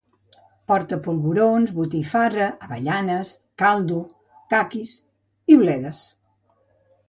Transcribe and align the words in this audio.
Porta 0.69 0.97
polvorons, 1.07 1.73
botifarra, 1.81 2.47
avellanes, 2.69 3.35
caldo, 3.65 4.01
caquis 4.57 4.99
i 5.57 5.63
bledes 5.65 6.05